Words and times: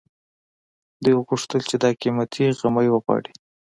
دوی 1.03 1.15
غوښتل 1.27 1.61
چې 1.69 1.75
دا 1.83 1.89
قيمتي 2.01 2.45
غمی 2.59 2.87
وغواړي 2.91 3.33